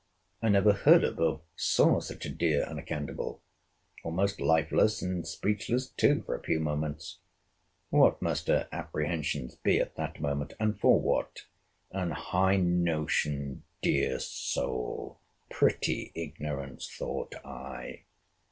I 0.41 0.49
never 0.49 0.73
heard 0.73 1.03
of 1.03 1.19
or 1.19 1.41
saw 1.55 1.99
such 1.99 2.25
a 2.25 2.29
dear 2.33 2.63
unaccountable; 2.63 3.43
almost 4.03 4.41
lifeless, 4.41 4.99
and 5.03 5.27
speechless 5.27 5.89
too 5.89 6.23
for 6.23 6.33
a 6.33 6.41
few 6.41 6.59
moments; 6.59 7.19
what 7.91 8.19
must 8.19 8.47
her 8.47 8.67
apprehensions 8.71 9.57
be 9.57 9.77
at 9.77 9.95
that 9.97 10.19
moment?—And 10.19 10.79
for 10.79 10.99
what?—An 10.99 12.09
high 12.09 12.57
notioned 12.57 13.61
dear 13.83 14.17
soul!—Pretty 14.17 16.11
ignorance!—thought 16.15 17.35
I. 17.45 18.05